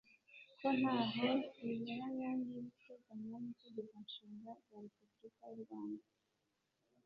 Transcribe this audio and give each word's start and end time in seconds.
ko 0.59 0.67
ntaho 0.79 1.27
rinyuranya 1.63 2.29
n’ibiteganywa 2.45 3.37
n’Itegeko 3.43 3.93
Nshinga 4.05 4.51
rya 4.65 4.77
Repuburika 4.83 5.43
y’u 5.53 5.61
Rwanda 5.65 6.05